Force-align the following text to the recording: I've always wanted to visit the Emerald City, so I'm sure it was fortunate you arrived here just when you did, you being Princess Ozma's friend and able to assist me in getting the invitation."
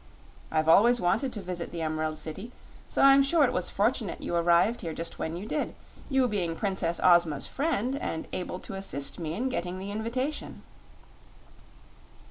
I've 0.49 0.67
always 0.67 0.99
wanted 0.99 1.31
to 1.33 1.43
visit 1.43 1.71
the 1.71 1.83
Emerald 1.83 2.17
City, 2.17 2.51
so 2.89 3.03
I'm 3.03 3.21
sure 3.21 3.43
it 3.43 3.53
was 3.53 3.69
fortunate 3.69 4.19
you 4.19 4.35
arrived 4.35 4.81
here 4.81 4.93
just 4.95 5.19
when 5.19 5.37
you 5.37 5.45
did, 5.45 5.75
you 6.09 6.27
being 6.27 6.55
Princess 6.55 6.99
Ozma's 7.03 7.45
friend 7.45 7.95
and 7.97 8.27
able 8.33 8.57
to 8.61 8.73
assist 8.73 9.19
me 9.19 9.35
in 9.35 9.47
getting 9.47 9.77
the 9.77 9.91
invitation." 9.91 10.63